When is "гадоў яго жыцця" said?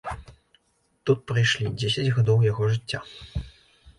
2.17-2.99